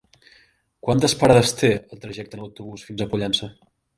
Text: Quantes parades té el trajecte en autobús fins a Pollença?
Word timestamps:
Quantes 0.87 1.13
parades 1.19 1.51
té 1.59 1.69
el 1.79 2.01
trajecte 2.05 2.39
en 2.39 2.43
autobús 2.47 2.89
fins 2.91 3.03
a 3.05 3.09
Pollença? 3.15 3.55